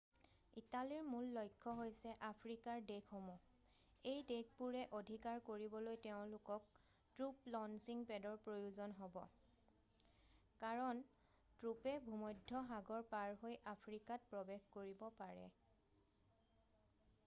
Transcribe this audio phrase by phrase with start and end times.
[0.59, 6.71] ইটালীৰ মূল লক্ষ্য হৈছে আফ্ৰিকাৰ দেশসমূহ এই দেশবোৰ অধিকাৰ কৰিবলৈ তেওঁলোকক
[7.19, 9.21] ট্ৰুপ লঞ্চিং পেডৰ প্ৰয়োজন হ'ব
[10.65, 11.05] কাৰণ
[11.65, 15.63] ট্ৰুপে ভূমধ্য সাগৰ পাৰহৈ আফ্ৰিকাত প্ৰৱেশ কৰিব পাৰিব